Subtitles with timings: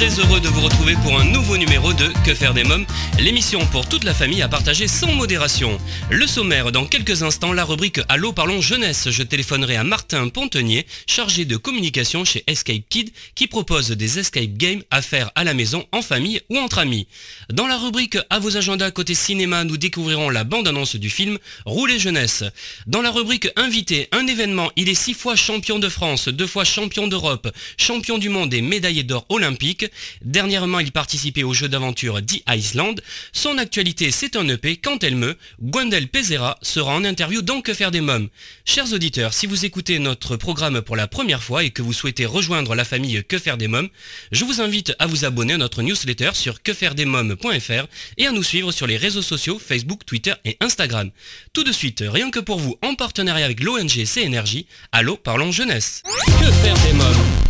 [0.00, 2.86] Très heureux de vous retrouver pour un nouveau numéro de Que faire des mômes,
[3.18, 5.76] l'émission pour toute la famille à partager sans modération.
[6.08, 10.86] Le sommaire, dans quelques instants, la rubrique Allô parlons jeunesse, je téléphonerai à Martin Pontenier,
[11.06, 15.52] chargé de communication chez Escape Kid, qui propose des escape games à faire à la
[15.52, 17.06] maison, en famille ou entre amis.
[17.52, 21.98] Dans la rubrique À vos agendas côté cinéma, nous découvrirons la bande-annonce du film Rouler
[21.98, 22.44] jeunesse.
[22.86, 26.64] Dans la rubrique Invité, un événement, il est six fois champion de France, deux fois
[26.64, 29.89] champion d'Europe, champion du monde et médaillé d'or olympique.
[30.22, 32.96] Dernièrement, il participait au jeu d'aventure The Iceland.
[33.32, 34.76] Son actualité, c'est un EP.
[34.76, 38.28] Quand elle me, Gwendel Pezera sera en interview dans Que faire des mômes.
[38.64, 42.26] Chers auditeurs, si vous écoutez notre programme pour la première fois et que vous souhaitez
[42.26, 43.88] rejoindre la famille Que faire des mômes,
[44.32, 48.72] je vous invite à vous abonner à notre newsletter sur quefairedesmômes.fr et à nous suivre
[48.72, 51.10] sur les réseaux sociaux Facebook, Twitter et Instagram.
[51.52, 56.02] Tout de suite, rien que pour vous, en partenariat avec l'ONG CNRJ, Allô parlons jeunesse.
[56.40, 57.49] Que faire des mômes?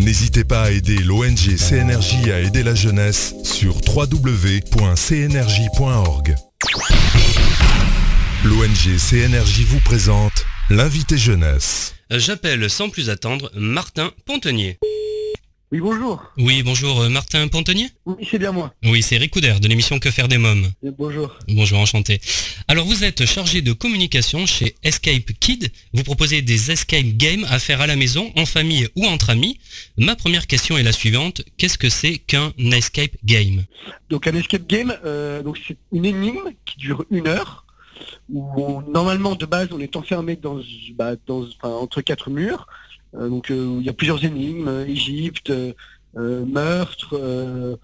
[0.00, 4.64] N'hésitez pas à aider l'ONG CNRJ à aider la jeunesse sur www.cnrj.org.
[8.44, 11.94] L'ONG CNRJ vous présente l'invité jeunesse.
[12.10, 14.78] J'appelle sans plus attendre Martin Pontenier.
[15.72, 16.20] Oui, bonjour.
[16.36, 17.86] Oui, bonjour euh, Martin Pontenier?
[18.04, 18.74] Oui, c'est bien moi.
[18.84, 20.66] Oui, c'est Eric Couder de l'émission Que faire des mômes?
[20.82, 21.36] Et bonjour.
[21.46, 22.20] Bonjour, enchanté.
[22.66, 25.70] Alors vous êtes chargé de communication chez Escape Kid.
[25.94, 29.60] Vous proposez des escape games à faire à la maison, en famille ou entre amis.
[29.96, 31.42] Ma première question est la suivante.
[31.56, 33.64] Qu'est-ce que c'est qu'un escape game?
[34.08, 37.64] Donc un escape game, euh, donc c'est une énigme qui dure une heure.
[38.32, 40.58] Où on- normalement de base on est enfermé dans,
[40.94, 42.66] bah, dans enfin, entre quatre murs.
[43.14, 45.52] Euh, donc euh, il y a plusieurs énigmes, euh, Égypte,
[46.14, 47.78] meurtre,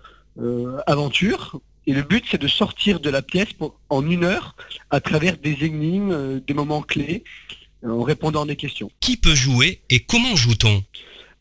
[0.87, 1.61] aventure.
[1.87, 4.57] Et le but c'est de sortir de la pièce pour- en une heure
[4.91, 7.23] à travers des énigmes, des moments clés,
[7.87, 8.91] en répondant à des questions.
[9.01, 10.83] Qui peut jouer et comment joue-t-on?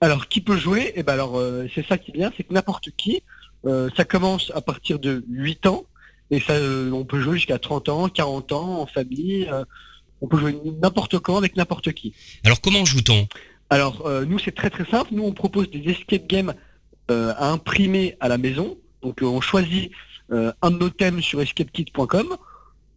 [0.01, 0.93] Alors, qui peut jouer?
[0.95, 1.41] Eh ben alors,
[1.73, 3.23] c'est ça qui est bien, c'est que n'importe qui.
[3.65, 5.85] ça commence à partir de 8 ans
[6.29, 6.53] et ça,
[6.93, 9.49] on peut jouer jusqu'à 30 ans, 40 ans, en famille.
[10.21, 12.13] on peut jouer n'importe quand avec n'importe qui.
[12.43, 13.27] Alors comment joue-t-on?
[13.69, 15.09] Alors, euh, nous, c'est très très simple.
[15.13, 16.53] Nous, on propose des escape games
[17.11, 18.77] euh, à imprimer à la maison.
[19.03, 19.91] Donc, euh, on choisit
[20.31, 22.35] euh, un de nos thèmes sur escapekit.com.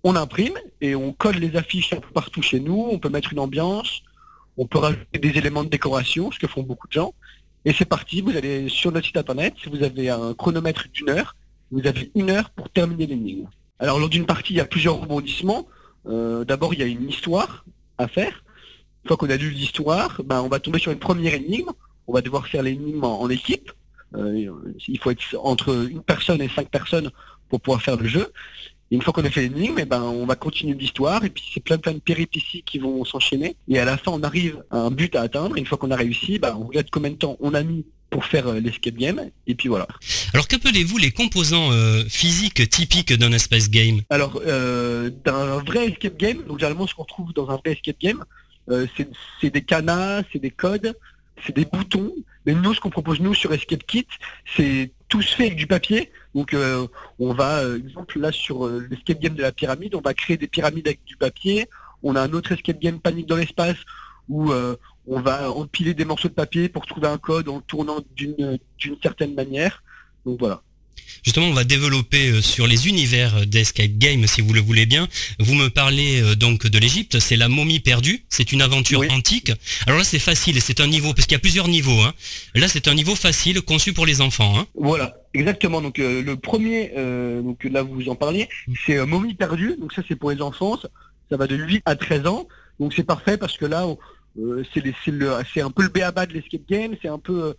[0.03, 2.89] On imprime et on colle les affiches un peu partout chez nous.
[2.91, 4.01] On peut mettre une ambiance.
[4.57, 7.12] On peut rajouter des éléments de décoration, ce que font beaucoup de gens.
[7.67, 8.23] Et c'est parti.
[8.23, 9.53] Vous allez sur notre site internet.
[9.71, 11.37] Vous avez un chronomètre d'une heure,
[11.71, 13.47] vous avez une heure pour terminer l'énigme.
[13.78, 15.67] Alors, lors d'une partie, il y a plusieurs rebondissements.
[16.07, 17.67] D'abord, il y a une histoire
[17.99, 18.43] à faire.
[19.04, 21.70] Une fois qu'on a lu l'histoire, ben, on va tomber sur une première énigme.
[22.06, 23.70] On va devoir faire l'énigme en, en équipe.
[24.14, 24.48] Euh,
[24.86, 27.10] il faut être entre une personne et cinq personnes
[27.48, 28.32] pour pouvoir faire le jeu.
[28.91, 31.25] Et une fois qu'on a fait l'énigme, eh ben, on va continuer l'histoire.
[31.25, 33.56] Et puis c'est plein plein de péripéties qui vont s'enchaîner.
[33.69, 35.56] Et à la fin, on arrive à un but à atteindre.
[35.56, 37.84] Et une fois qu'on a réussi, ben, on regarde combien de temps on a mis
[38.10, 39.30] pour faire euh, l'escape game.
[39.47, 39.86] Et puis voilà.
[40.32, 44.00] Alors qu'appelez-vous les composants euh, physiques typiques d'un espace game?
[44.09, 48.00] Alors, euh, d'un vrai escape game, donc généralement ce qu'on trouve dans un vrai escape
[48.00, 48.25] game,
[48.71, 48.87] euh,
[49.41, 50.95] c'est des cadenas, c'est des codes,
[51.45, 52.12] c'est des boutons.
[52.47, 54.06] Mais nous, ce qu'on propose nous sur Escape Kit,
[54.56, 56.11] c'est tout se fait avec du papier.
[56.34, 56.87] Donc, euh,
[57.19, 60.37] on va, euh, exemple là sur euh, l'escape game de la pyramide, on va créer
[60.37, 61.69] des pyramides avec du papier.
[62.03, 63.77] On a un autre escape game panique dans l'espace
[64.28, 64.53] où
[65.07, 68.59] on va empiler des morceaux de papier pour trouver un code en le tournant d'une
[68.77, 69.83] d'une certaine manière.
[70.27, 70.63] Donc voilà.
[71.24, 75.09] Justement, on va développer euh, sur les univers d'Escape Game, si vous le voulez bien.
[75.39, 79.09] Vous me parlez euh, donc de l'Égypte, c'est la momie perdue, c'est une aventure Oui.
[79.10, 79.53] antique.
[79.86, 82.00] Alors là, c'est facile, c'est un niveau, parce qu'il y a plusieurs niveaux.
[82.03, 82.15] Hein.
[82.54, 84.59] Là, c'est un niveau facile, conçu pour les enfants.
[84.59, 84.66] Hein.
[84.74, 85.80] Voilà, exactement.
[85.83, 88.48] Donc euh, le premier, euh, donc là vous en parliez,
[88.86, 89.74] c'est euh, Momie perdue.
[89.80, 90.78] Donc ça c'est pour les enfants,
[91.30, 92.47] ça, va de 8 à 13 ans.
[92.80, 93.98] Donc c'est parfait parce que là on-
[94.41, 97.18] euh, c'est les- c'est le- c'est un peu le béaba de l'escape game, c'est un
[97.18, 97.54] peu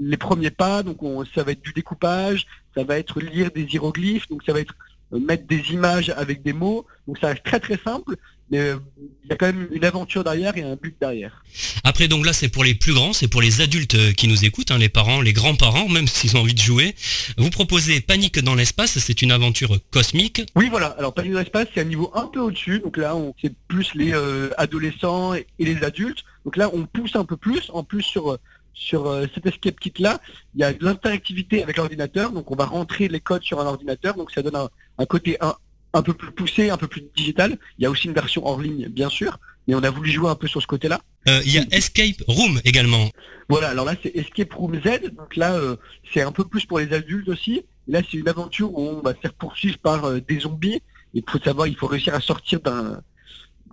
[0.00, 0.82] les premiers pas.
[0.82, 4.52] Donc on- ça va être du découpage, ça va être lire des hiéroglyphes, donc ça
[4.52, 4.74] va être
[5.12, 6.86] euh, mettre des images avec des mots.
[7.06, 8.16] Donc ça reste très très simple,
[8.50, 8.76] mais euh,
[9.24, 11.42] il y a quand même une aventure derrière et un but derrière.
[11.84, 14.44] Après, donc là, c'est pour les plus grands, c'est pour les adultes euh, qui nous
[14.44, 16.94] écoutent, hein, les parents, les grands-parents, même s'ils ont envie de jouer.
[17.36, 20.42] Vous proposez Panique dans l'espace, c'est une aventure cosmique.
[20.54, 20.88] Oui, voilà.
[20.98, 22.80] Alors Panique dans l'espace, c'est un niveau un peu au-dessus.
[22.80, 26.24] Donc là, on c'est plus les euh, adolescents et, les adultes.
[26.44, 27.70] Donc là, on pousse un peu plus.
[27.72, 28.38] En plus sur euh,
[28.78, 30.20] sur euh, cet escape kit là,
[30.54, 32.30] il y a de l'interactivité avec l'ordinateur.
[32.32, 34.14] Donc on va rentrer les codes sur un ordinateur.
[34.14, 35.54] Donc ça donne un, un côté un,
[35.92, 37.58] un peu plus poussé, un peu plus digital.
[37.78, 40.30] Il y a aussi une version hors ligne, bien sûr, mais on a voulu jouer
[40.30, 41.00] un peu sur ce côté-là.
[41.28, 43.10] Euh, Il y a Escape Room également.
[43.48, 45.76] Voilà, alors là c'est Escape Room Z, donc là euh,
[46.12, 47.64] c'est un peu plus pour les adultes aussi.
[47.88, 50.80] Et là c'est une aventure où on va se faire poursuivre par euh, des zombies.
[51.14, 53.00] Et il faut savoir, il faut réussir à sortir d'un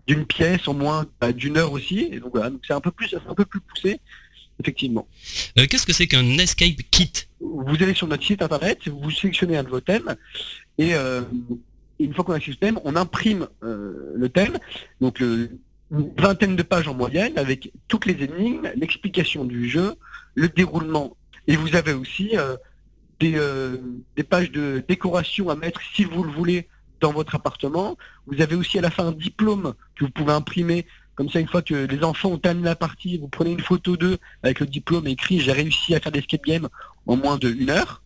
[0.08, 2.10] d'une pièce en moins bah, d'une heure aussi.
[2.12, 4.00] Et donc voilà, donc c'est un peu plus, c'est un peu plus poussé,
[4.60, 5.08] effectivement.
[5.58, 7.12] Euh, Qu'est-ce que c'est qu'un Escape Kit?
[7.40, 10.16] Vous allez sur notre site internet, vous sélectionnez un de vos thèmes
[10.78, 11.22] et euh,
[12.00, 14.58] une fois qu'on a ce thème, on imprime euh, le thème.
[15.02, 15.60] Donc le,
[15.92, 19.96] une vingtaine de pages en moyenne avec toutes les énigmes, l'explication du jeu,
[20.34, 21.16] le déroulement.
[21.48, 22.32] Et vous avez aussi
[23.20, 23.40] des,
[24.16, 26.68] des pages de décoration à mettre si vous le voulez
[27.02, 27.98] dans votre appartement.
[28.26, 30.88] Vous avez aussi à la fin un diplôme que vous pouvez imprimer.
[31.16, 33.96] Comme ça, une fois que les enfants ont terminé la partie, vous prenez une photo
[33.96, 36.68] d'eux avec le diplôme écrit j'ai réussi à faire des escape games
[37.08, 38.02] en moins de une heure.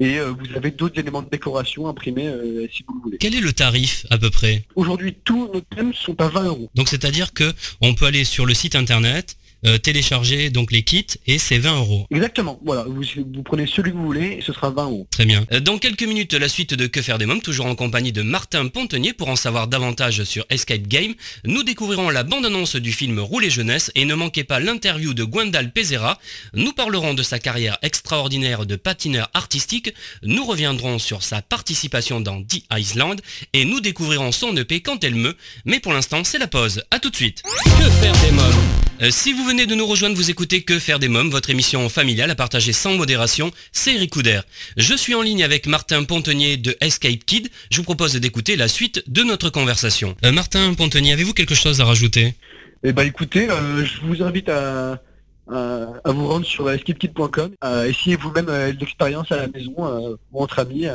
[0.00, 3.18] Et euh, vous avez d'autres éléments de décoration imprimés euh, si vous le voulez.
[3.18, 4.64] Quel est le tarif à peu près?
[4.74, 6.70] Aujourd'hui, tous nos thèmes sont à 20 euros.
[6.74, 11.06] Donc c'est-à-dire que on peut aller sur le site internet, euh, télécharger donc les kits
[11.26, 12.06] et c'est 20 euros.
[12.10, 12.58] Exactement.
[12.64, 13.02] Voilà, vous,
[13.34, 15.06] vous prenez celui que vous voulez et ce sera 20 euros.
[15.10, 15.44] Très bien.
[15.52, 18.22] Euh, Dans quelques minutes, la suite de Que faire des mômes, toujours en compagnie de
[18.22, 21.14] Martin Pontenier pour en savoir davantage sur Escape Game.
[21.44, 25.72] Nous découvrirons la bande-annonce du film Rouler jeunesse et ne manquez pas l'interview de Gwendal
[25.72, 26.18] Pezera.
[26.54, 29.92] Nous parlerons de sa carrière extraordinaire de patineur artistique.
[30.22, 33.20] Nous reviendrons sur sa participation dans The Island
[33.52, 35.36] et nous découvrirons son EP quand elle meut.
[35.64, 36.82] Mais pour l'instant, c'est la pause.
[36.90, 37.42] À tout de suite.
[37.64, 38.93] Que faire des mômes?
[39.02, 41.88] Euh, si vous venez de nous rejoindre, vous écoutez Que faire des mômes, votre émission
[41.88, 44.40] familiale à partager sans modération, c'est Eric Couder.
[44.76, 47.48] Je suis en ligne avec Martin Pontenier de Escape Kid.
[47.70, 50.16] Je vous propose d'écouter la suite de notre conversation.
[50.24, 52.34] Euh, Martin Pontenier, avez-vous quelque chose à rajouter?
[52.84, 55.00] Eh ben écoutez, euh, je vous invite à,
[55.50, 60.60] à, à vous rendre sur escapekit.com, à essayer vous-même l'expérience à la maison ou entre
[60.60, 60.86] amis.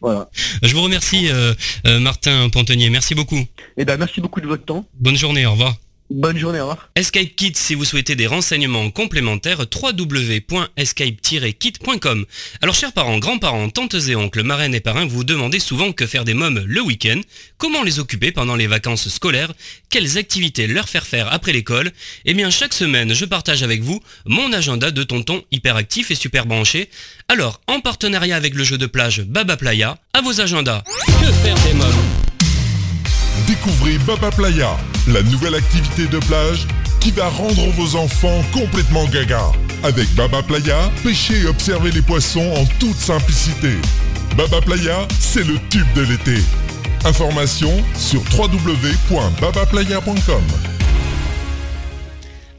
[0.00, 0.28] voilà.
[0.62, 1.54] Je vous remercie euh,
[1.86, 3.40] euh, Martin Pontenier, merci beaucoup.
[3.76, 4.84] Eh ben merci beaucoup de votre temps.
[4.98, 5.76] Bonne journée, au revoir.
[6.10, 6.90] Bonne journée, au revoir.
[6.96, 12.26] Escape Kit, si vous souhaitez des renseignements complémentaires, www.escape-kit.com.
[12.60, 16.08] Alors chers parents, grands-parents, tantes et oncles, marraines et parrains, vous vous demandez souvent que
[16.08, 17.20] faire des mômes le week-end,
[17.58, 19.52] comment les occuper pendant les vacances scolaires,
[19.88, 21.92] quelles activités leur faire faire après l'école?
[22.24, 26.44] Eh bien chaque semaine, je partage avec vous mon agenda de tonton hyperactif et super
[26.44, 26.90] branché.
[27.28, 30.82] Alors, en partenariat avec le jeu de plage Baba Playa, à vos agendas.
[31.06, 32.19] Que faire des mômes?
[33.46, 34.76] Découvrez Baba Playa,
[35.06, 36.66] la nouvelle activité de plage
[37.00, 39.42] qui va rendre vos enfants complètement gaga.
[39.82, 43.78] Avec Baba Playa, pêchez et observez les poissons en toute simplicité.
[44.36, 46.36] Baba Playa, c'est le tube de l'été.
[47.04, 50.42] Information sur www.babaplaya.com.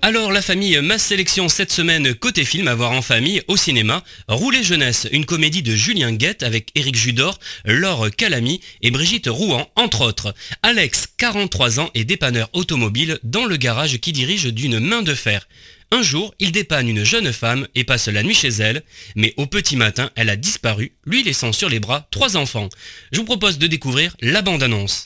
[0.04, 4.04] Alors la famille, ma sélection cette semaine côté film à voir en famille au cinéma,
[4.28, 9.70] Rouler jeunesse, une comédie de Julien Guette avec Éric Judor, Laure Calamy et Brigitte Rouen
[9.76, 10.34] entre autres.
[10.64, 15.48] Alex, 43 ans, est dépanneur automobile dans le garage qui dirige d'une main de fer.
[15.92, 18.82] Un jour, il dépanne une jeune femme et passe la nuit chez elle,
[19.16, 22.70] mais au petit matin, elle a disparu, lui laissant sur les bras trois enfants.
[23.12, 25.06] Je vous propose de découvrir la bande-annonce.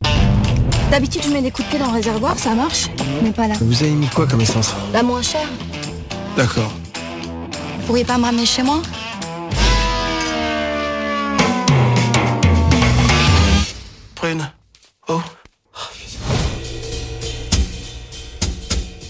[0.92, 2.90] D'habitude, je mets des coups de pied dans le réservoir, ça marche,
[3.24, 3.56] mais pas là.
[3.60, 5.50] Vous avez mis quoi comme essence La moins chère.
[6.38, 6.72] D'accord.
[7.80, 8.82] Vous pourriez pas me ramener chez moi?
[14.16, 14.50] Prune.
[15.08, 15.22] Oh.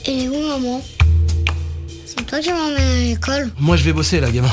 [0.05, 0.81] Est où, maman?
[2.05, 4.49] C'est toi qui m'emmène à l'école Moi je vais bosser là, gamin.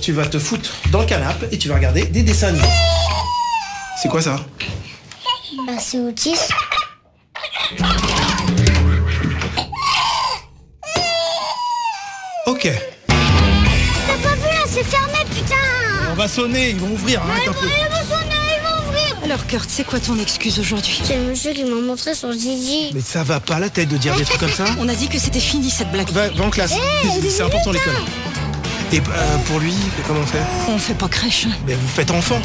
[0.00, 2.64] Tu vas te foutre dans le canapé et tu vas regarder des dessins animés.
[4.00, 4.40] C'est quoi ça?
[5.66, 6.38] Bah, c'est Otis.
[12.46, 12.68] Ok.
[13.06, 15.54] T'as pas vu là, c'est fermé, putain
[16.10, 17.22] On va sonner, ils vont ouvrir.
[17.22, 17.66] Arrête un peu.
[17.66, 21.00] Ils vont sonner, ils vont ouvrir Alors, Kurt, c'est quoi ton excuse aujourd'hui?
[21.04, 22.90] C'est le monsieur qui m'a montré son zizi.
[22.94, 24.64] Mais ça va pas la tête de dire des trucs comme ça?
[24.80, 26.10] On a dit que c'était fini cette blague.
[26.10, 26.74] Va, va en classe.
[27.28, 27.94] C'est important l'école.
[28.92, 29.74] Et euh, pour lui,
[30.06, 30.42] comment on fait?
[30.68, 31.46] On fait pas crèche.
[31.66, 32.40] Mais vous faites enfant.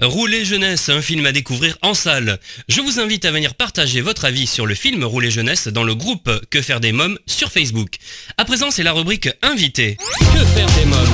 [0.00, 2.38] Rouler jeunesse, un film à découvrir en salle.
[2.68, 5.94] Je vous invite à venir partager votre avis sur le film Rouler jeunesse dans le
[5.94, 7.96] groupe Que faire des mômes sur Facebook.
[8.36, 9.96] À présent, c'est la rubrique invité.
[10.20, 11.07] Que faire des mômes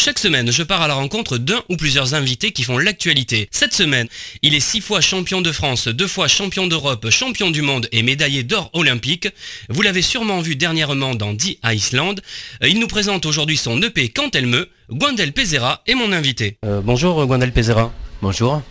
[0.00, 3.48] Chaque semaine, je pars à la rencontre d'un ou plusieurs invités qui font l'actualité.
[3.50, 4.06] Cette semaine,
[4.42, 8.04] il est six fois champion de France, deux fois champion d'Europe, champion du monde et
[8.04, 9.28] médaillé d'or olympique.
[9.68, 12.14] Vous l'avez sûrement vu dernièrement dans The Iceland.
[12.64, 14.68] Il nous présente aujourd'hui son EP Quand elle me.
[14.88, 16.58] Gwendel Pezera est mon invité.
[16.64, 17.92] Euh, bonjour Gwendel Pezera.
[18.22, 18.62] Bonjour.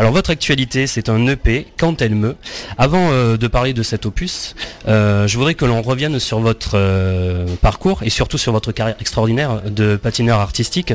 [0.00, 2.34] Alors votre actualité, c'est un EP, Quand elle me.
[2.78, 4.54] Avant euh, de parler de cet opus,
[4.88, 8.96] euh, je voudrais que l'on revienne sur votre euh, parcours et surtout sur votre carrière
[8.98, 10.94] extraordinaire de patineur artistique.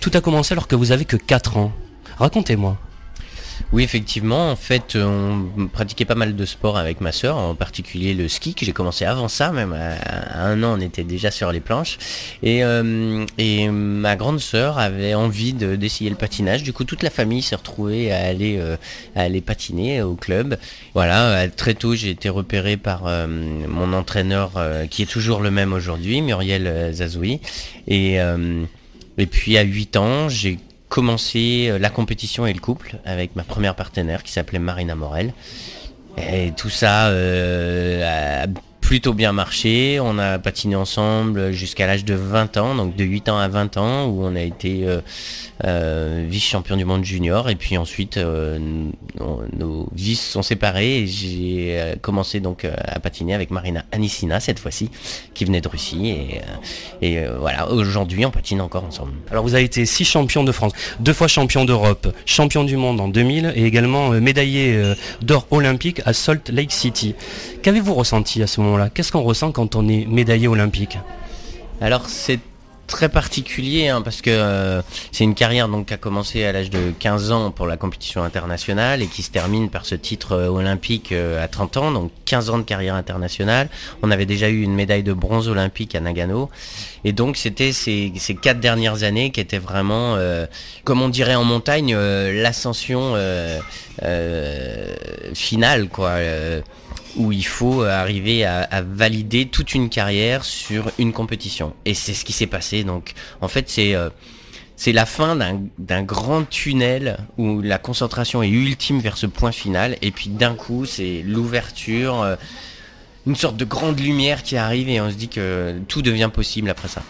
[0.00, 1.72] Tout a commencé alors que vous avez que 4 ans.
[2.18, 2.76] Racontez-moi.
[3.72, 8.14] Oui, effectivement, en fait, on pratiquait pas mal de sports avec ma sœur, en particulier
[8.14, 11.50] le ski, que j'ai commencé avant ça, même à, un an, on était déjà sur
[11.50, 11.98] les planches.
[12.44, 13.26] Et, euh,
[13.72, 16.62] ma grande sœur avait envie d'essayer le patinage.
[16.62, 18.76] Du coup, toute la famille s'est retrouvée à aller, euh,
[19.16, 20.56] à aller patiner au club.
[20.94, 25.40] Voilà, euh, très tôt, j'ai été repéré par euh, mon entraîneur, euh, qui est toujours
[25.40, 27.40] le même aujourd'hui, Muriel euh, Zazoui.
[27.88, 28.64] Et, euh,
[29.18, 30.58] et puis à 8 ans, j'ai
[30.96, 35.34] commencé euh, la compétition et le couple avec ma première partenaire qui s'appelait Marina Morel.
[36.16, 38.46] Et tout ça euh,
[38.86, 39.98] plutôt bien marché.
[40.00, 43.78] On a patiné ensemble jusqu'à l'âge de 20 ans, donc de 8 ans à 20
[43.78, 45.00] ans, où on a été euh,
[45.64, 47.48] euh, vice-champion du monde junior.
[47.48, 48.58] Et puis ensuite, euh,
[49.18, 54.38] nos, nos vices sont séparés et j'ai euh, commencé donc à patiner avec Marina Anissina
[54.38, 54.90] cette fois-ci,
[55.34, 56.10] qui venait de Russie.
[56.10, 56.40] Et,
[57.00, 59.12] et voilà, aujourd'hui, on patine encore ensemble.
[59.32, 63.00] Alors vous avez été six champions de France, deux fois champion d'Europe, champion du monde
[63.00, 64.80] en 2000 et également médaillé
[65.22, 67.14] d'or olympique à Salt Lake City.
[67.62, 68.60] Qu'avez-vous ressenti à ce
[68.94, 70.98] Qu'est-ce qu'on ressent quand on est médaillé olympique
[71.80, 72.40] Alors c'est
[72.86, 76.70] très particulier hein, parce que euh, c'est une carrière donc qui a commencé à l'âge
[76.70, 80.48] de 15 ans pour la compétition internationale et qui se termine par ce titre euh,
[80.48, 83.68] olympique euh, à 30 ans, donc 15 ans de carrière internationale.
[84.02, 86.48] On avait déjà eu une médaille de bronze olympique à Nagano.
[87.04, 90.16] Et donc c'était ces, ces quatre dernières années qui étaient vraiment,
[90.84, 93.14] comme on dirait en montagne, l'ascension
[95.34, 96.10] finale quoi.
[96.10, 96.60] euh,
[97.16, 101.74] où il faut arriver à, valider toute une carrière sur une compétition.
[101.84, 102.84] Et c'est ce qui s'est passé.
[102.84, 104.10] Donc, en fait, c'est euh,
[104.86, 105.36] la fin
[105.78, 109.96] d'un grand tunnel où la concentration est ultime vers ce point final.
[110.02, 112.36] Et puis d'un coup, c'est l'ouverture, euh,
[113.26, 116.68] une sorte de grande lumière qui arrive et on se dit que tout devient possible
[116.70, 117.02] après ça.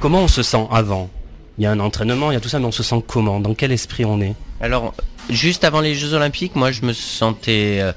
[0.00, 1.10] Comment on se sent avant?
[1.58, 3.40] Il y a un entraînement, il y a tout ça, mais on se sent comment?
[3.40, 4.34] Dans quel esprit on est?
[4.60, 4.94] Alors,
[5.30, 7.92] juste avant les Jeux Olympiques, moi je me sentais euh,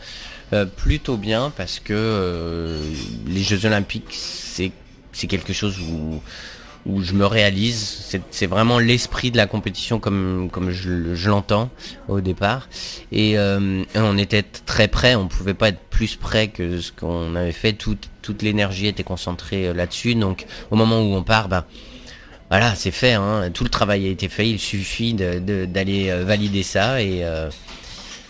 [0.53, 2.80] euh, plutôt bien parce que euh,
[3.27, 6.22] les Jeux Olympiques, c'est quelque chose où,
[6.86, 8.06] où je me réalise.
[8.32, 11.70] C'est- vraiment l'esprit de la compétition comme, je, le- je l'entends
[12.08, 12.70] au départ.
[13.12, 13.38] Et,
[13.96, 17.74] on était très près, on pouvait pas être plus près que ce qu'on avait fait.
[17.74, 18.08] Toute,
[18.41, 20.15] l'énergie était concentrée là-dessus.
[20.15, 21.65] Donc au moment où on part, bah,
[22.51, 23.50] voilà, c'est fait, hein.
[23.53, 27.50] tout le travail a été fait, il suffit d'aller euh, valider ça et, euh,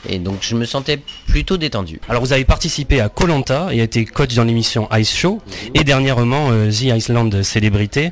[0.08, 2.00] et donc je me sentais plutôt détendu.
[2.10, 5.42] Alors vous avez participé à Colanta et a été coach dans l'émission Ice Show
[5.74, 8.12] et dernièrement euh, The Iceland Célébrité.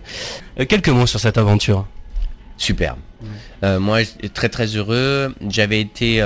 [0.59, 1.85] Euh, quelques mots sur cette aventure.
[2.57, 2.97] Superbe.
[3.63, 3.99] Euh, moi,
[4.33, 5.33] très très heureux.
[5.49, 6.21] J'avais été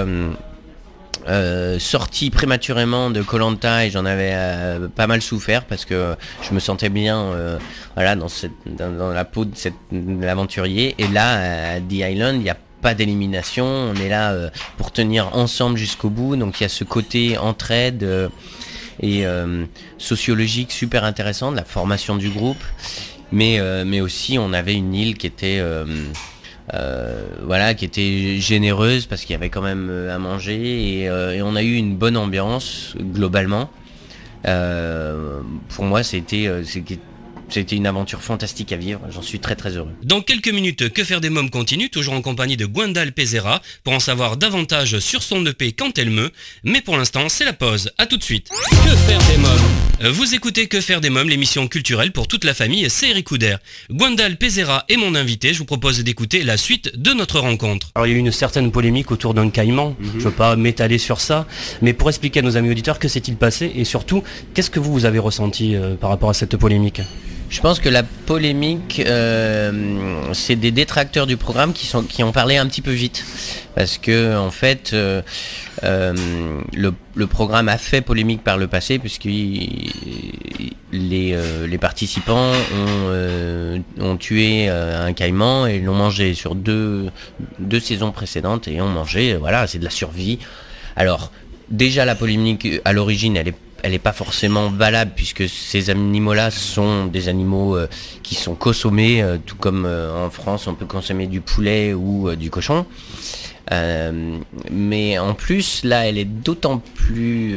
[1.28, 6.54] euh, sorti prématurément de Colanta et j'en avais euh, pas mal souffert parce que je
[6.54, 7.58] me sentais bien euh,
[7.96, 11.02] voilà, dans, cette, dans, la peau de, cette, de.
[11.02, 13.66] Et là, à The Island, il n'y a pas d'élimination.
[13.66, 16.36] On est là euh, pour tenir ensemble jusqu'au bout.
[16.36, 18.30] Donc il y a ce côté entraide
[19.02, 19.26] et
[19.98, 22.62] sociologique super intéressant de la formation du groupe.
[23.32, 25.62] Mais, mais aussi, on avait une île qui était...
[26.74, 31.10] euh, voilà, qui était généreuse parce qu'il y avait quand même euh, à manger et,
[31.10, 33.70] euh, et on a eu une bonne ambiance globalement.
[34.44, 36.50] Pour moi, c'était
[37.54, 39.00] c'était une aventure fantastique à vivre.
[39.10, 39.92] J'en suis très très heureux.
[40.04, 43.94] Dans quelques minutes, Que faire des mômes continue, toujours en compagnie de Gwendal Pezera, pour
[43.94, 46.32] en savoir davantage sur son EP Quand elle me.
[46.64, 47.92] Mais pour l'instant, c'est la pause.
[47.98, 48.50] À tout de suite.
[48.50, 49.52] Que faire des mômes
[50.04, 53.28] Euh, Vous écoutez Que faire des mômes, l'émission culturelle pour toute la famille, c'est Eric
[53.28, 53.56] Couder.
[53.92, 57.90] Gwendal Pezera est mon invité, je vous propose d'écouter la suite de notre rencontre.
[57.96, 60.56] Alors il y a eu une certaine polémique autour d'un caïman, je ne veux pas
[60.56, 61.46] m'étaler sur ça,
[61.82, 63.72] mais pour expliquer à nos amis auditeurs que s'est-il passé?
[63.76, 67.02] Et surtout, qu'est-ce que vous, vous avez ressenti euh, par rapport à cette polémique?
[67.54, 72.32] Je pense que la polémique, euh, c'est des détracteurs du programme qui, sont, qui ont
[72.32, 73.24] parlé un petit peu vite.
[73.76, 75.22] Parce que, en fait, euh,
[75.84, 76.16] euh,
[76.74, 79.78] le, programme a fait polémique par le passé, puisque les,
[81.80, 87.12] participants ont, ont tué un caïman et l'ont mangé sur deux,
[87.60, 90.40] deux saisons précédentes et ont mangé, voilà, c'est de la survie.
[90.96, 91.32] Alors,
[91.70, 96.52] déjà la polémique à l'origine, elle est elle est pas forcément valable puisque ces animaux-là
[96.52, 97.78] sont des animaux
[98.24, 102.86] qui sont consommés, tout comme en France on peut consommer du poulet ou du cochon.
[104.72, 107.56] mais en plus, là, elle est d'autant plus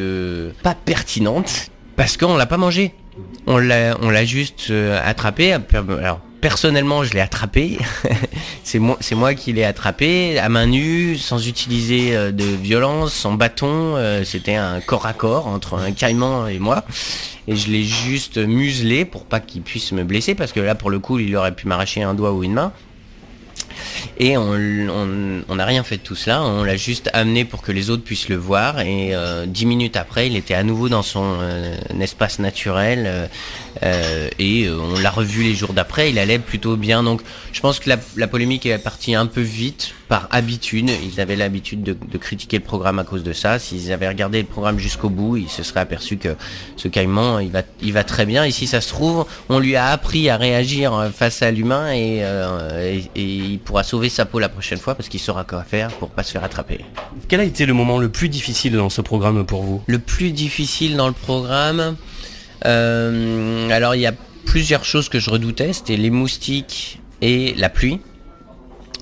[0.62, 2.92] pas pertinente parce qu'on l'a pas mangé.
[3.46, 4.72] On l'a, juste
[5.04, 5.56] attrapé.
[6.40, 7.78] Personnellement, je l'ai attrapé.
[8.64, 13.96] c'est moi, qui l'ai attrapé à main nue, sans utiliser euh, de violence, sans bâton.
[13.96, 16.84] Euh, c'était un corps à corps entre un caïman et moi.
[17.48, 20.90] Et je l'ai juste muselé pour pas qu'il puisse me blesser, parce que là, pour
[20.90, 22.72] le coup, il aurait pu m'arracher un doigt ou une main.
[24.18, 27.90] Et on n'a rien fait de tout cela, on l'a juste amené pour que les
[27.90, 28.80] autres puissent le voir.
[28.80, 31.36] Et euh, dix minutes après, il était à nouveau dans son
[32.00, 33.28] espace naturel,
[33.82, 37.02] euh, et euh, on l'a revu les jours d'après, il allait plutôt bien.
[37.02, 37.20] Donc
[37.52, 40.90] je pense que la, polémique est partie un peu vite par habitude.
[41.02, 43.58] Ils avaient l'habitude de, critiquer le programme à cause de ça.
[43.58, 46.36] S'ils avaient regardé le programme jusqu'au bout, ils se seraient aperçus que
[46.76, 48.44] ce caïman, il va, il va très bien.
[48.44, 52.20] Et si ça se trouve, on lui a appris à réagir face à l'humain et,
[52.22, 56.10] euh, il pourra sauver sa peau la prochaine fois parce qu'il saura quoi faire pour
[56.10, 56.80] pas se faire attraper.
[57.28, 59.82] Quel a été le moment le plus difficile dans ce programme pour vous?
[59.86, 61.96] Le plus difficile dans le programme
[62.64, 67.68] euh, alors il y a plusieurs choses que je redoutais, c'était les moustiques et la
[67.68, 68.00] pluie.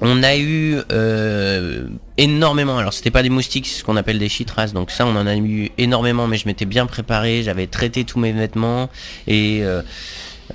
[0.00, 1.86] On a eu euh,
[2.18, 5.16] énormément, alors c'était pas des moustiques, c'est ce qu'on appelle des chitras, donc ça on
[5.16, 8.90] en a eu énormément, mais je m'étais bien préparé, j'avais traité tous mes vêtements
[9.28, 9.82] et euh,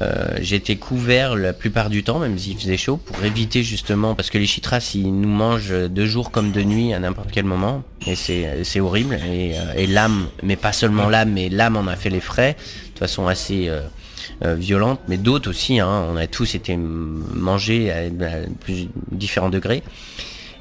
[0.02, 4.30] euh, j'étais couvert la plupart du temps, même s'il faisait chaud, pour éviter justement, parce
[4.30, 7.84] que les chitras, ils nous mangent de jour comme de nuit à n'importe quel moment,
[8.06, 9.18] et c'est horrible.
[9.76, 12.56] Et, l'âme, mais pas seulement l'âme, mais l'âme en a fait les frais,
[12.94, 13.70] de façon assez
[14.44, 18.10] euh, euh, violente, mais d'autres aussi, hein, on a tous été mangés à,
[18.60, 19.84] plus différents degrés.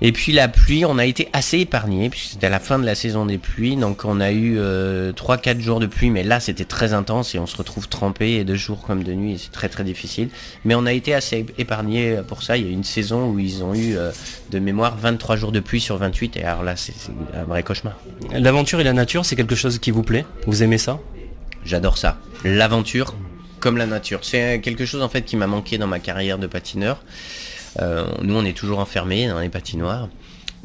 [0.01, 2.95] Et puis la pluie, on a été assez épargné, puisque c'était la fin de la
[2.95, 6.65] saison des pluies, donc on a eu 3-4 euh, jours de pluie, mais là c'était
[6.65, 9.51] très intense et on se retrouve trempé, et de jour comme de nuit, et c'est
[9.51, 10.29] très très difficile.
[10.65, 13.65] Mais on a été assez épargné pour ça, il y a une saison où ils
[13.65, 14.13] ont eu euh,
[14.53, 16.95] de mémoire 23 jours de pluie sur 28, et alors là c'est
[17.35, 17.99] un vrai cauchemar.
[18.31, 20.25] L'aventure et la nature, c'est quelque chose qui vous plaît?
[20.47, 21.01] Vous aimez ça?
[21.65, 22.19] J'adore ça.
[22.45, 23.15] L'aventure
[23.61, 24.21] comme la nature.
[24.23, 27.03] C'est quelque chose en fait qui m'a manqué dans ma carrière de patineur.
[27.81, 30.09] Euh, nous, on est toujours enfermés dans les patinoires.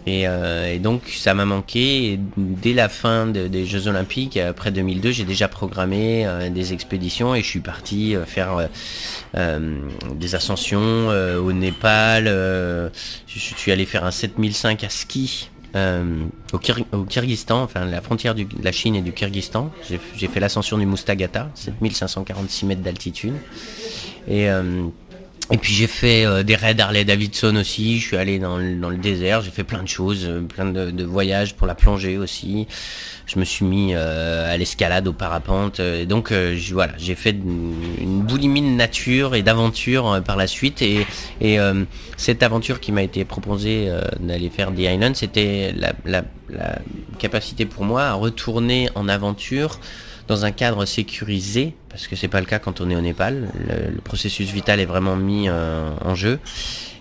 [0.08, 2.20] Et, euh, donc ça m'a manqué.
[2.36, 7.44] dès la fin des Jeux Olympiques, après 2002, j'ai déjà programmé euh, des expéditions et
[7.44, 8.70] je suis parti faire
[9.36, 12.26] des ascensions au Népal.
[12.26, 16.58] je suis allé faire un 7005 à ski au,
[17.06, 19.72] Kyrgyzstan, enfin la frontière de la Chine et du Kyrgyzstan.
[20.16, 23.34] J'ai fait l'ascension du Mustagata, 7546 mètres d'altitude.
[24.28, 24.48] Et
[25.54, 28.98] et puis j'ai fait euh, des raids Harley Davidson aussi, je suis allé dans le,
[28.98, 32.68] désert, j'ai fait plein de choses, euh, plein de, voyages pour la plongée aussi.
[33.28, 35.80] Je me suis mis euh, à l'escalade, au parapente.
[35.80, 36.34] et donc
[36.72, 40.82] voilà, j'ai fait une, boulimie de nature et d'aventure par la suite.
[40.82, 41.06] Et,
[41.40, 41.58] et
[42.18, 43.90] cette aventure qui m'a été proposée
[44.20, 45.94] d'aller faire The Island, c'était la,
[46.50, 46.80] la
[47.20, 49.80] capacité pour moi à retourner en aventure
[50.28, 53.50] dans un cadre sécurisé, parce que c'est pas le cas quand on est au Népal.
[53.68, 56.40] Le, processus vital est vraiment mis euh, en jeu.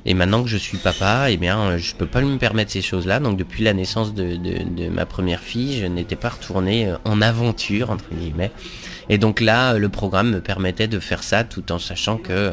[0.04, 3.20] Et maintenant que je suis papa, eh bien, je peux pas me permettre ces choses-là.
[3.20, 7.90] Donc depuis la naissance de, ma première fille, je n'étais pas retourné euh, en aventure
[7.90, 8.50] entre guillemets.
[9.08, 12.52] Et donc là, le programme me permettait de faire ça tout en sachant que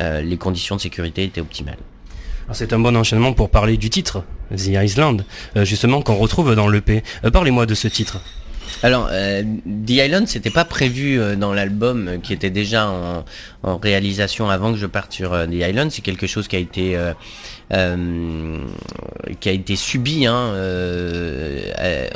[0.00, 1.78] euh, les conditions de sécurité étaient optimales.
[2.52, 4.24] C'est un bon enchaînement pour parler du titre,
[4.56, 5.26] The Island,
[5.56, 7.02] justement qu'on retrouve dans l'EP.
[7.30, 8.22] Parlez-moi de ce titre.
[8.82, 9.42] Alors, euh,
[9.86, 13.24] The Island, c'était pas prévu euh, dans l'album euh, qui était déjà en,
[13.82, 15.90] réalisation avant que je parte sur The Island.
[15.90, 16.96] C'est quelque chose qui a été
[19.40, 20.26] qui a été subi.
[20.26, 20.52] Hein,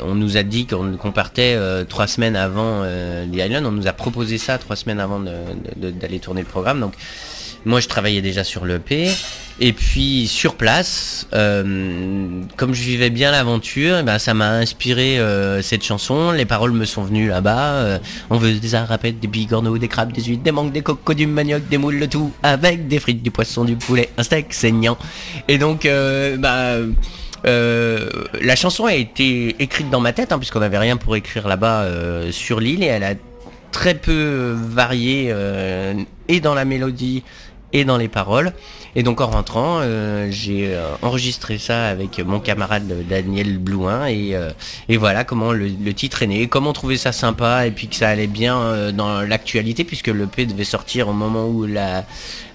[0.01, 3.65] on nous a dit qu'on partait trois semaines avant The Island.
[3.65, 5.21] On nous a proposé ça trois semaines avant
[5.75, 6.79] d'aller tourner le programme.
[6.79, 6.93] Donc,
[7.65, 9.09] moi, je travaillais déjà sur l'EP.
[9.59, 15.19] Et puis sur place, euh, comme je vivais bien l'aventure, eh ben, ça m'a inspiré
[15.19, 16.31] euh, cette chanson.
[16.31, 17.73] Les paroles me sont venues là-bas.
[17.73, 17.99] Euh,
[18.31, 21.27] on veut des arapettes, des bigorneaux, des crabes, des huîtres, des mangues, des cocos, du
[21.27, 24.97] manioc, des moules, le tout avec des frites, du poisson, du poulet, un steak saignant.
[25.47, 25.87] Et donc,
[26.39, 26.77] bah,
[27.43, 31.85] la chanson a été écrite dans ma tête, hein, puisqu'on n'avait rien pour écrire là-bas
[32.31, 33.13] sur l'île, et elle a
[33.71, 35.33] très peu varié
[36.27, 37.23] et dans la mélodie
[37.73, 38.53] et dans les paroles.
[38.95, 44.35] Et donc en rentrant, euh, j'ai euh, enregistré ça avec mon camarade Daniel Blouin et,
[44.35, 44.51] euh,
[44.99, 48.27] voilà comment le, titre est né, comment trouver ça sympa et puis que ça allait
[48.27, 52.05] bien dans l'actualité puisque le P devait sortir au moment où la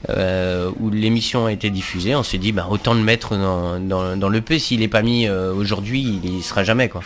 [0.08, 2.14] où l'émission a été diffusée.
[2.14, 6.02] On s'est dit bah, autant le mettre dans, le P s'il n'est pas mis aujourd'hui,
[6.02, 7.02] il, il sera jamais quoi.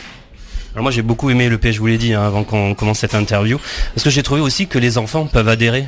[0.74, 3.00] Alors moi j'ai beaucoup aimé le P, je vous l'ai dit hein, avant qu'on commence
[3.00, 3.60] cette interview,
[3.94, 5.86] parce que j'ai trouvé aussi que les enfants peuvent adhérer.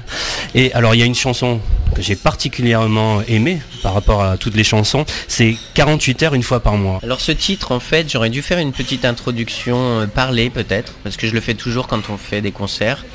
[0.54, 1.58] Et alors il y a une chanson
[1.94, 6.60] que j'ai particulièrement aimée par rapport à toutes les chansons, c'est 48 heures une fois
[6.60, 7.00] par mois.
[7.02, 11.16] Alors ce titre, en fait, j'aurais dû faire une petite introduction euh, parlée peut-être, parce
[11.16, 13.06] que je le fais toujours quand on fait des concerts.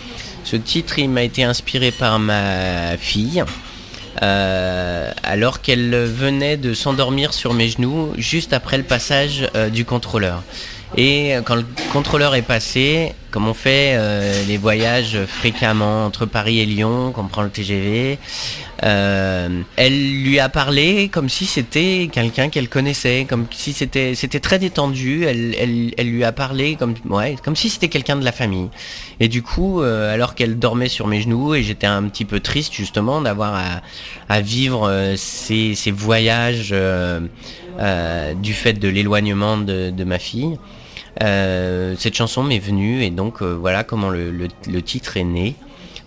[0.45, 3.43] Ce titre, il m'a été inspiré par ma fille,
[4.23, 9.85] euh, alors qu'elle venait de s'endormir sur mes genoux juste après le passage euh, du
[9.85, 10.41] contrôleur.
[10.97, 16.59] Et quand le contrôleur est passé, comme on fait euh, les voyages fréquemment entre Paris
[16.59, 18.17] et Lyon, qu'on prend le TGV,
[18.83, 24.39] euh, elle lui a parlé comme si c'était quelqu'un qu'elle connaissait, comme si c'était c'était
[24.39, 25.25] très détendu.
[25.25, 28.69] Elle, elle, elle, lui a parlé comme ouais, comme si c'était quelqu'un de la famille.
[29.19, 32.39] Et du coup, euh, alors qu'elle dormait sur mes genoux et j'étais un petit peu
[32.39, 33.81] triste justement d'avoir à,
[34.27, 36.73] à, vivre ces, ces voyages
[38.35, 40.57] du fait de l'éloignement de, de ma fille.
[41.21, 44.47] Euh, cette chanson m'est venue et donc euh, voilà comment le,
[44.81, 45.55] titre est né.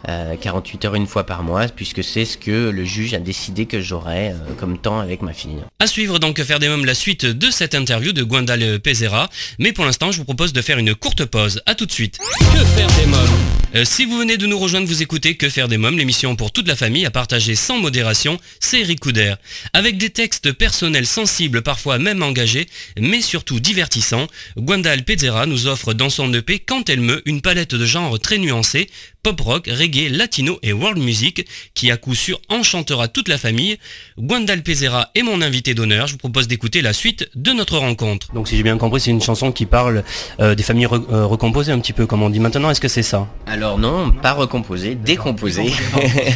[0.07, 3.67] 48 euh, heures une fois par mois, puisque c'est ce que le juge a décidé
[3.67, 5.59] que j'aurais comme temps avec ma fille.
[5.79, 9.73] À suivre donc faire des mômes la suite de cette interview de Gwendal Pezera, mais
[9.73, 11.63] pour l'instant je vous propose de faire une courte pause.
[11.67, 12.19] A tout de suite.
[12.39, 13.63] Que faire des mômes?
[13.75, 16.53] Euh, si vous venez de nous rejoindre, vous écoutez Que faire des mômes, l'émission pour
[16.53, 19.35] toute la famille à partager sans modération, c'est Eric Couder.
[19.73, 22.67] Avec des textes personnels sensibles, parfois même engagés,
[22.99, 24.27] mais surtout divertissants,
[24.59, 28.37] Gwendal Pezera nous offre dans son EP Quand elle meut une palette de genres très
[28.37, 28.91] nuancée,
[29.23, 33.79] pop rock, reggae, latino et world music, qui à coup sûr enchantera toute la famille.
[34.19, 38.33] Gwendal Pezera est mon invité d'honneur, je vous propose d'écouter la suite de notre rencontre.
[38.33, 40.03] Donc si j'ai bien compris, c'est une chanson qui parle
[40.41, 42.89] euh, des familles re euh, recomposées un petit peu, comme on dit maintenant, est-ce que
[42.89, 43.29] c'est ça?
[43.47, 45.73] Alors non, pas recomposé, décomposé.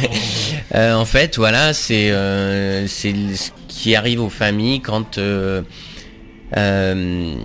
[0.75, 5.61] euh, en fait, voilà, c'est euh, ce qui arrive aux familles quand euh,
[6.55, 7.35] euh,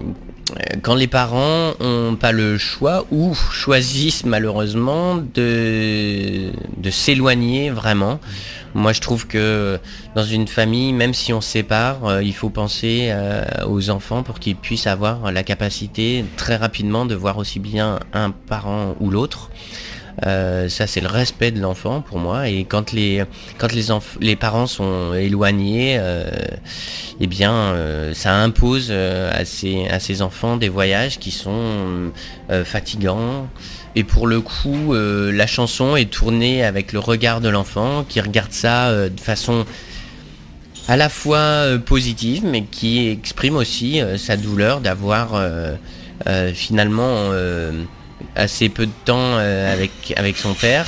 [0.82, 8.20] quand les parents n'ont pas le choix ou choisissent malheureusement de, de s'éloigner vraiment.
[8.74, 9.78] Moi je trouve que
[10.14, 14.38] dans une famille, même si on sépare, euh, il faut penser euh, aux enfants pour
[14.38, 19.50] qu'ils puissent avoir la capacité très rapidement de voir aussi bien un parent ou l'autre.
[20.26, 22.48] Euh, ça c'est le respect de l'enfant pour moi.
[22.48, 23.24] Et quand les
[23.58, 23.68] quand
[24.20, 26.30] les parents sont éloignés euh,
[27.20, 32.12] eh bien euh, ça impose à ces à ces enfants des voyages qui sont
[32.64, 33.48] fatigants.
[33.94, 38.52] Et pour le coup la chanson est tournée avec le regard de l'enfant qui regarde
[38.52, 39.64] ça de façon
[40.88, 45.40] à la fois positive mais qui exprime aussi sa douleur d'avoir
[46.54, 47.30] finalement
[48.36, 50.86] assez peu de temps euh, avec, son père.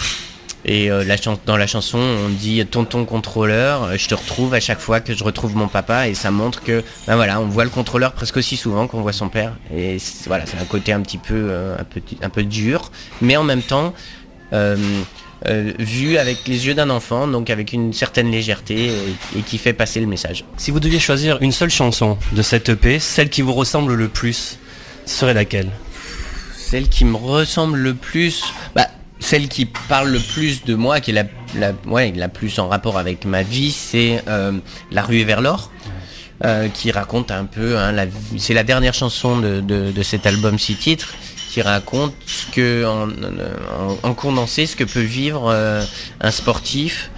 [0.65, 1.05] Et euh,
[1.45, 5.15] dans la chanson, on dit tonton contrôleur, euh, je te retrouve à chaque fois que
[5.15, 8.39] je retrouve mon papa et ça montre que ben voilà, on voit le contrôleur presque
[8.39, 9.53] aussi souvent qu'on voit son père.
[9.75, 13.45] Et voilà, c'est un côté un petit peu, un peu un peu dur, mais en
[13.45, 13.93] même temps
[15.79, 19.75] vu avec les yeux d'un enfant, donc avec une certaine légèreté et, et, qui fait
[19.75, 20.47] passer le message.
[20.57, 24.09] Si vous deviez choisir une seule chanson de cette EP, celle qui vous ressemble le
[24.09, 24.59] plus,
[25.05, 25.69] serait laquelle?
[26.75, 28.43] Celle qui me ressemble le plus,
[28.75, 28.89] bah,
[29.21, 33.43] celle qui parle le plus de moi, qui est la, plus en rapport avec ma
[33.45, 34.59] vie, c'est euh,
[34.91, 35.71] La rue vers l'or.
[36.45, 37.95] Euh, qui raconte un peu, hein,
[38.39, 41.15] c'est la dernière chanson de, cet album six titres,
[41.49, 42.13] qui raconte
[42.51, 42.85] que,
[44.03, 45.85] en condensé, ce que peut vivre euh,
[46.21, 47.13] un sportif,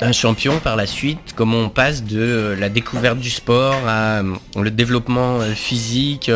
[0.00, 4.22] un champion par la suite, comment on passe de la découverte du sport à
[4.56, 6.30] le développement physique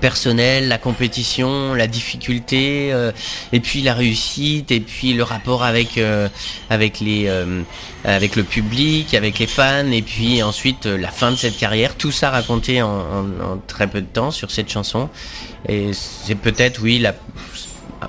[0.00, 3.12] personnel, la compétition, la difficulté, euh,
[3.52, 6.28] et puis la réussite, et puis le rapport avec euh,
[6.70, 7.62] avec les euh,
[8.04, 11.96] avec le public, avec les fans, et puis ensuite la fin de cette carrière.
[11.96, 15.08] Tout ça raconté en, en, en très peu de temps sur cette chanson.
[15.68, 17.14] Et c'est peut-être oui la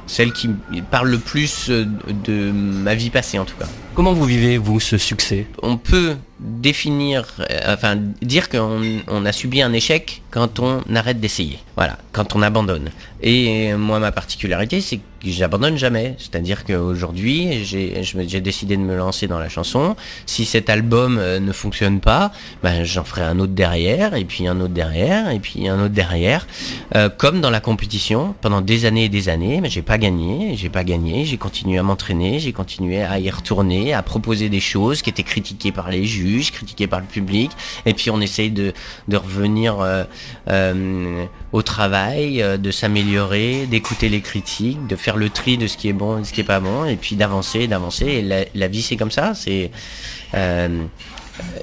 [0.07, 0.49] celle qui
[0.91, 3.67] parle le plus de ma vie passée en tout cas.
[3.93, 5.47] Comment vous vivez vous ce succès?
[5.61, 11.19] On peut définir, euh, enfin dire qu'on on a subi un échec quand on arrête
[11.19, 11.59] d'essayer.
[11.75, 12.89] Voilà, quand on abandonne.
[13.21, 16.15] Et moi ma particularité c'est que j'abandonne jamais.
[16.17, 19.95] C'est-à-dire qu'aujourd'hui j'ai décidé de me lancer dans la chanson.
[20.25, 22.31] Si cet album euh, ne fonctionne pas,
[22.63, 25.93] ben, j'en ferai un autre derrière, et puis un autre derrière, et puis un autre
[25.93, 26.47] derrière.
[26.95, 30.55] Euh, comme dans la compétition, pendant des années et des années, mais j'ai pas gagné,
[30.55, 34.59] j'ai pas gagné, j'ai continué à m'entraîner, j'ai continué à y retourner, à proposer des
[34.59, 37.51] choses qui étaient critiquées par les juges, critiquées par le public,
[37.85, 38.73] et puis on essaye de,
[39.07, 40.03] de revenir euh,
[40.49, 45.77] euh, au travail, euh, de s'améliorer, d'écouter les critiques, de faire le tri de ce
[45.77, 48.05] qui est bon et ce qui est pas bon, et puis d'avancer, d'avancer.
[48.05, 49.71] Et la, la vie c'est comme ça, c'est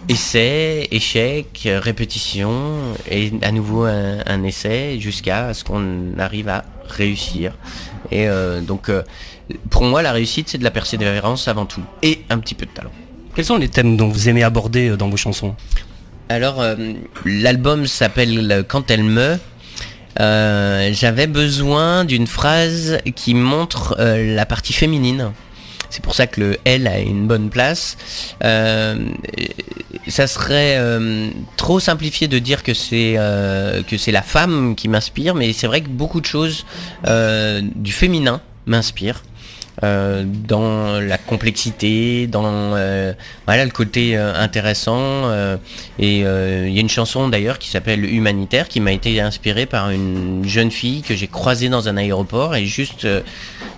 [0.08, 2.76] essai, échec, répétition,
[3.10, 7.52] et à nouveau un, essai jusqu'à ce qu'on arrive à réussir.
[8.10, 8.26] Et
[8.62, 8.90] donc
[9.70, 12.70] pour moi la réussite c'est de la persévérance avant tout, et un petit peu de
[12.70, 12.92] talent.
[13.34, 15.54] Quels sont les thèmes dont vous aimez aborder dans vos chansons?
[16.28, 16.64] Alors
[17.24, 19.38] l'album s'appelle Quand elle me
[20.20, 25.32] euh, j'avais besoin d'une phrase qui montre euh, la partie féminine.
[25.90, 27.98] C'est pour ça que le L a une bonne place.
[28.44, 28.96] Euh,
[30.08, 30.80] ça serait
[31.58, 33.16] trop simplifié de dire que c'est
[33.86, 36.64] que c'est la femme qui m'inspire, mais c'est vrai que beaucoup de choses
[37.04, 39.22] du féminin m'inspirent.
[39.84, 43.12] Euh, dans la complexité, dans euh,
[43.46, 45.28] voilà, le côté euh, intéressant.
[45.98, 49.90] et il y a une chanson d'ailleurs qui s'appelle Humanitaire qui m'a été inspirée par
[49.90, 53.08] une jeune fille que j'ai croisée dans un aéroport et juste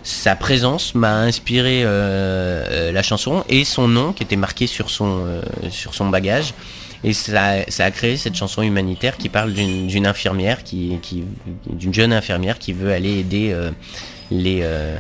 [0.03, 5.41] sa présence m'a inspiré la chanson et son nom qui était marqué sur son,
[5.71, 6.53] sur son bagage.
[7.03, 11.25] Et ça, a créé cette chanson humanitaire qui parle d'une infirmière, qui, qui
[11.69, 13.55] d'une jeune infirmière qui veut aller aider
[14.31, 14.97] les, euh,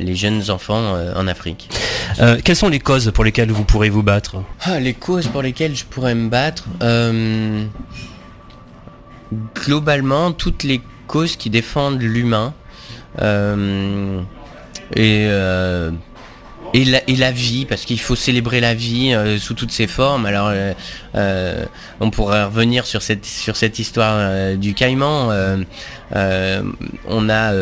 [0.00, 1.68] les jeunes enfants euh, en Afrique.
[2.20, 4.42] Euh, quelles sont les causes pour lesquelles vous pourrez vous battre?
[4.62, 6.64] Ah, Les causes pour lesquelles je pourrais me battre
[9.66, 12.54] Globalement, toutes les causes qui défendent l'humain
[14.94, 15.28] et
[16.76, 20.26] et la, vie, parce qu'il faut célébrer la vie sous toutes ses formes.
[20.26, 20.52] Alors,
[22.00, 25.64] on pourrait revenir sur cette, sur cette histoire du caïman.
[26.12, 27.52] on a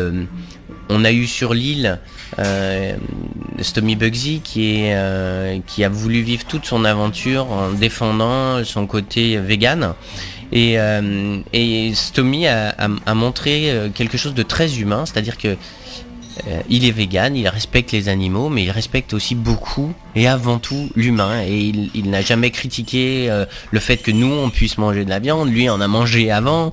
[0.89, 1.99] on a eu sur l'île
[2.39, 2.95] euh,
[3.61, 8.87] Stomy Bugsy qui, est, euh, qui a voulu vivre toute son aventure en défendant son
[8.87, 9.93] côté vegan.
[10.51, 11.41] Et, euh,
[11.93, 15.55] Stomy a, montré quelque chose de très humain, c'est-à-dire que
[16.67, 20.89] il est vegan, il respecte les animaux, mais il respecte aussi beaucoup et avant tout
[20.95, 21.43] l'humain.
[21.45, 23.29] Et il, n'a jamais critiqué
[23.69, 26.71] le fait que nous on puisse manger de la viande, lui en a mangé avant.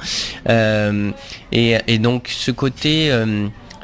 [0.48, 3.12] Et, donc ce côté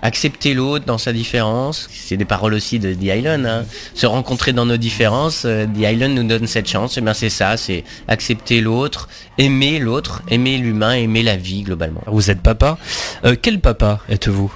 [0.02, 1.88] accepter l'autre dans sa différence.
[1.90, 3.46] C'est des paroles aussi de The Island.
[3.46, 3.64] Hein.
[3.94, 5.44] Se rencontrer dans nos différences.
[5.44, 6.96] Euh, The Island nous donne cette chance.
[6.96, 11.62] Et eh bien c'est ça, c'est accepter l'autre, aimer l'autre, aimer l'humain, aimer la vie
[11.62, 12.02] globalement.
[12.06, 12.78] Vous êtes papa.
[13.24, 14.52] Euh, quel papa êtes-vous?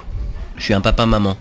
[0.57, 1.37] Je suis un papa maman.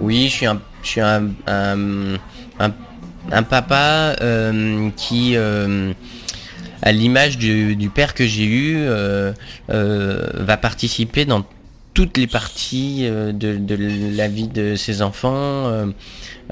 [0.00, 5.36] oui, je suis un, je suis un, un, papa euh, qui
[6.82, 8.86] à l'image du, du, père que j'ai eu,
[9.68, 11.44] va participer dans
[12.00, 15.66] toutes les parties euh, de, la vie de ses enfants.
[15.66, 15.86] Euh,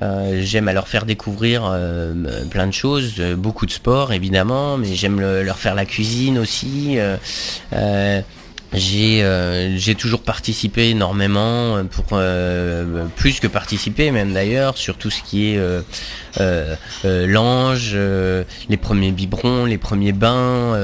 [0.02, 1.74] euh, j'aime à leur faire découvrir
[2.50, 6.98] plein de choses, beaucoup de sport évidemment, mais j'aime leur faire la cuisine aussi.
[8.72, 12.20] J'ai toujours participé énormément, pour
[13.16, 15.58] plus que participer même d'ailleurs, sur tout ce qui est
[16.40, 20.76] euh, euh, l'ange, euh, les premiers biberons, les premiers bains,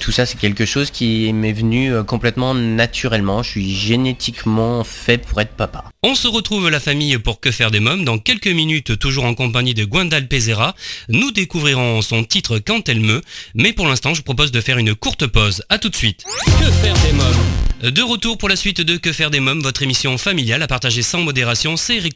[0.00, 3.42] tout ça c'est quelque chose qui m'est venu complètement naturellement.
[3.42, 5.84] Je suis génétiquement fait pour être papa.
[6.02, 9.34] On se retrouve la famille pour Que faire des mômes dans quelques minutes, toujours en
[9.34, 10.74] compagnie de Gwendal Pezera.
[11.08, 13.22] Nous découvrirons son titre Quand elle me,
[13.54, 15.62] mais pour l'instant je propose de faire une courte pause.
[15.68, 16.24] A tout de suite.
[16.70, 20.62] Faire mômes de retour pour la suite de Que faire des mômes, votre émission familiale
[20.62, 22.14] à partager sans modération, c'est Eric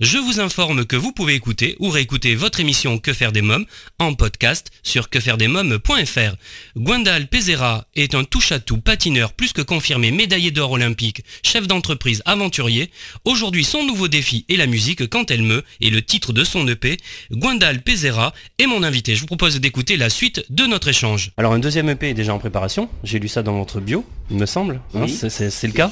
[0.00, 3.64] Je vous informe que vous pouvez écouter ou réécouter votre émission Que faire des mômes
[3.98, 6.36] en podcast sur quefairedesmômes.fr.
[6.76, 12.90] Gwendal Pezera est un touche-à-tout patineur plus que confirmé médaillé d'or olympique, chef d'entreprise aventurier.
[13.24, 16.68] Aujourd'hui, son nouveau défi est la musique quand elle me et le titre de son
[16.68, 16.98] EP.
[17.32, 19.16] Gwendal Pezera est mon invité.
[19.16, 21.32] Je vous propose d'écouter la suite de notre échange.
[21.38, 22.90] Alors un deuxième EP est déjà en préparation.
[23.04, 24.80] J'ai lu ça dans votre bio, il me semble.
[24.94, 25.90] Hein, c'est le cas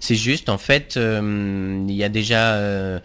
[0.00, 2.98] C'est juste, en fait, euh, il y a déjà euh,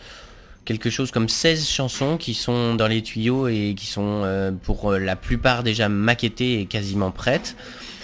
[0.65, 4.93] quelque chose comme 16 chansons qui sont dans les tuyaux et qui sont euh, pour
[4.93, 7.55] la plupart déjà maquettées et quasiment prêtes.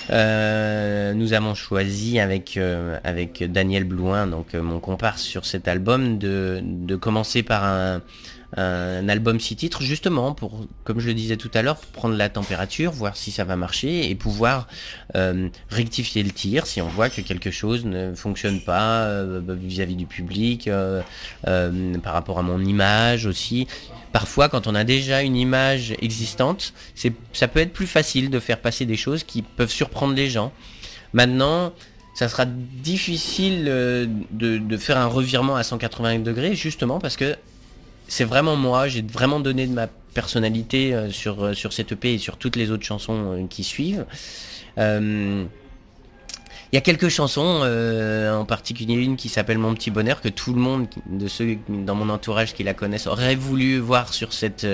[0.09, 2.59] nous avons choisi avec,
[3.03, 8.01] avec Daniel Blouin, donc mon comparse sur cet album, de commencer par un,
[8.55, 12.29] un album six titres justement pour, comme je le disais tout à l'heure, prendre la
[12.29, 14.67] température, voir si ça va marcher et pouvoir
[15.15, 19.95] euh, rectifier le tir si on voit que quelque chose ne fonctionne pas euh, vis-à-vis
[19.95, 21.01] du public, euh,
[22.03, 23.67] par rapport à mon image aussi.
[24.11, 26.73] Parfois, quand on a déjà une image existante,
[27.33, 30.51] ça peut être plus facile de faire passer des choses qui peuvent surprendre les gens.
[31.13, 31.73] Maintenant,
[32.13, 37.35] ça sera difficile de, de, faire un revirement à 180 degrés justement parce que
[38.07, 42.13] c'est vraiment moi, j'ai vraiment donné de ma personnalité euh, sur, euh, sur cette EP
[42.13, 44.05] et sur toutes les autres chansons euh, qui suivent.
[44.77, 45.47] Il
[46.75, 50.59] y a quelques chansons, en particulier une qui s'appelle Mon petit bonheur, que tout le
[50.59, 54.65] monde de ceux dans mon entourage qui la connaissent aurait voulu voir sur cette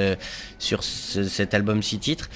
[0.60, 2.30] sur cet album six titres.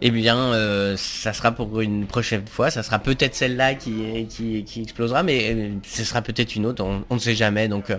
[0.00, 2.72] Eh bien, ça sera pour une prochaine fois.
[2.72, 6.82] Ça sera peut-être celle-là qui, qui, explosera, mais ce sera peut-être une autre.
[6.82, 7.68] On, on, ne sait jamais.
[7.68, 7.92] Donc,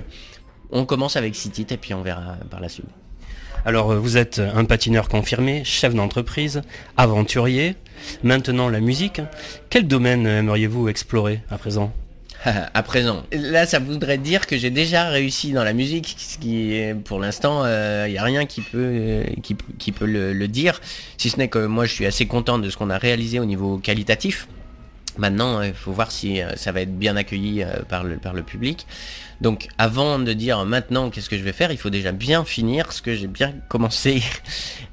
[0.71, 2.85] on commence avec titres et puis on verra par la suite.
[3.65, 6.61] Alors euh, vous êtes un patineur confirmé, chef d'entreprise,
[6.97, 7.75] aventurier,
[8.23, 9.21] maintenant la musique.
[9.69, 11.91] Quel domaine aimeriez-vous explorer à présent
[12.73, 13.23] à présent.
[13.31, 17.19] Là, ça voudrait dire que j'ai déjà réussi dans la musique, ce qui est, pour
[17.19, 20.79] l'instant, il euh, n'y a rien qui peut, qui, peut le, dire,
[21.17, 23.45] si ce n'est que moi, je suis assez content de ce qu'on a réalisé au
[23.45, 24.47] niveau qualitatif.
[25.17, 28.43] Maintenant, il faut voir si euh, ça va être bien accueilli par le, par le
[28.43, 28.85] public.
[29.41, 32.91] Donc avant de dire maintenant qu'est-ce que je vais faire, il faut déjà bien finir
[32.91, 34.21] ce que j'ai bien commencé.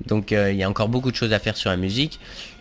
[0.07, 2.19] Donc euh, il y a encore beaucoup de choses à faire sur la musique.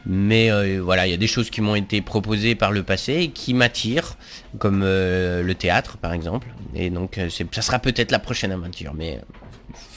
[0.08, 3.14] Mais euh, voilà, il y a des choses qui m'ont été proposées par le passé
[3.14, 4.18] et qui m'attirent,
[4.58, 6.48] comme euh, le théâtre par exemple.
[6.74, 7.20] Et donc
[7.52, 8.94] ça sera peut-être la prochaine aventure.
[8.96, 9.20] Mais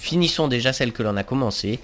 [0.04, 1.80] finissons déjà celle que l'on a commencé.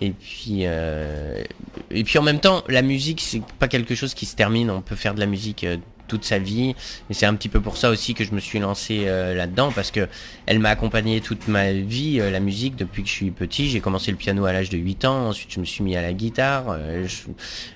[0.00, 4.34] Et puis, et puis en même temps, la musique, c'est pas quelque chose qui se
[4.34, 4.70] termine.
[4.70, 5.64] On peut faire de la musique
[6.12, 6.74] toute sa vie.
[7.08, 9.72] Et c'est un petit peu pour ça aussi que je me suis lancé euh, là-dedans,
[9.74, 10.08] parce que
[10.44, 13.70] elle m'a accompagné toute ma vie, euh, la musique, depuis que je suis petit.
[13.70, 16.02] J'ai commencé le piano à l'âge de 8 ans, ensuite je me suis mis à
[16.02, 17.06] la guitare, euh,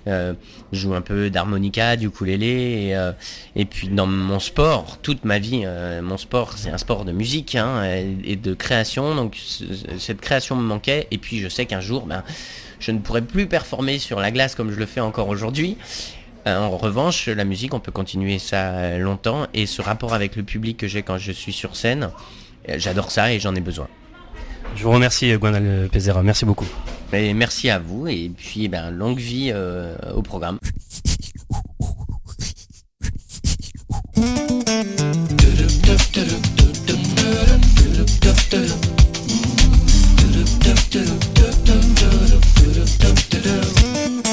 [0.07, 0.35] je
[0.79, 5.65] joue un peu d'harmonica, du ukulélé, et, et, puis dans mon sport, toute ma vie,
[6.03, 7.83] mon sport c'est un sport de musique hein,
[8.25, 9.39] et, de création, donc
[9.99, 12.23] cette création me manquait, et puis je sais qu'un jour, ben,
[12.81, 15.77] je ne pourrai plus performer sur la glace comme je le fais encore aujourd'hui.
[16.47, 20.37] Euh, en revanche, la musique, on peut continuer ça euh, longtemps et ce rapport avec
[20.37, 22.11] le public que j'ai quand je suis sur scène,
[22.69, 23.89] euh, j'adore ça et j'en ai besoin.
[24.77, 26.67] Je vous remercie Gwendal Pezera, merci beaucoup.
[27.13, 29.53] Et merci à vous et puis eh ben, longue vie
[30.15, 30.59] au programme.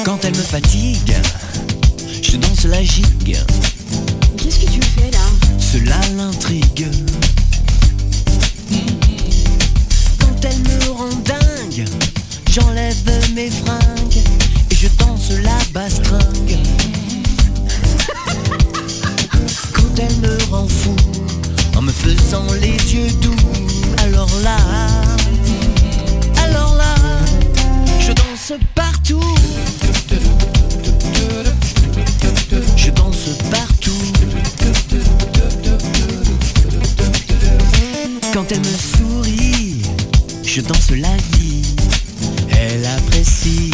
[0.04, 1.14] Quand elle me fatigue
[2.34, 3.36] je danse la gigue.
[4.36, 5.24] Qu'est-ce que tu fais là
[5.60, 6.88] Cela l'intrigue.
[10.18, 11.88] Quand elle me rend dingue,
[12.50, 12.96] j'enlève
[13.34, 14.22] mes fringues
[14.68, 16.58] et je danse la bastringue.
[19.72, 20.96] Quand elle me rend fou,
[21.76, 23.36] en me faisant les yeux doux,
[23.98, 24.56] alors là,
[26.42, 26.94] alors là,
[28.00, 29.20] je danse partout.
[40.54, 41.62] Je danse la vie.
[42.50, 43.73] Elle apprécie.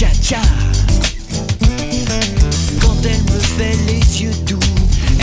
[0.00, 0.40] Le cha-cha-cha.
[2.80, 4.58] Quand elle me fait les yeux doux,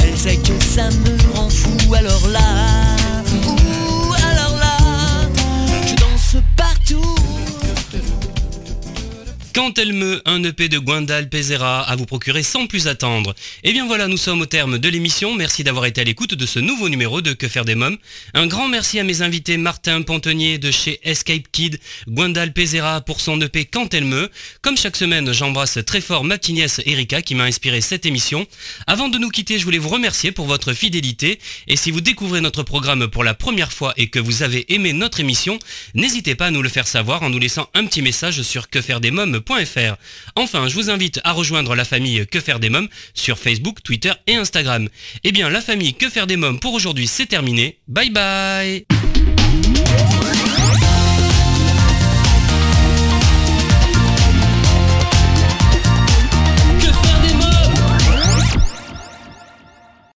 [0.03, 2.56] elle sait que ça me rend fou, alors là.
[9.57, 13.33] Quand elle me, un EP de Gwendal Pezera à vous procurer sans plus attendre.
[13.63, 15.33] Et eh bien voilà, nous sommes au terme de l'émission.
[15.33, 17.97] Merci d'avoir été à l'écoute de ce nouveau numéro de Que faire des mômes.
[18.35, 23.19] Un grand merci à mes invités Martin Pontenier de chez Escape Kid, Gwendal Pezera pour
[23.19, 24.29] son EP Quand elle me.
[24.61, 26.35] Comme chaque semaine, j'embrasse très fort ma
[26.85, 28.45] Erika qui m'a inspiré cette émission.
[28.85, 31.39] Avant de nous quitter, je voulais vous remercier pour votre fidélité.
[31.67, 34.93] Et si vous découvrez notre programme pour la première fois et que vous avez aimé
[34.93, 35.57] notre émission,
[35.95, 38.69] n'hésitez pas à nous le faire savoir en nous laissant un petit message sur
[40.35, 44.11] Enfin, je vous invite à rejoindre la famille Que faire des mômes sur Facebook, Twitter
[44.27, 44.89] et Instagram.
[45.23, 47.77] Eh bien, la famille Que faire des mômes pour aujourd'hui, c'est terminé.
[47.87, 48.96] Bye bye